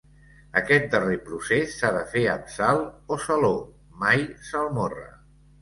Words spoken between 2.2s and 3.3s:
amb sal o